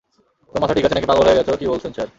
তোমার 0.47 0.61
মাথা 0.63 0.75
ঠিক 0.77 0.85
আছে, 0.85 0.95
নাকি 0.97 1.09
পাগল 1.11 1.25
হয়ে 1.27 1.37
গেছো, 1.39 1.51
কী 1.59 1.65
বলছেন 1.73 1.91
স্যার? 1.95 2.07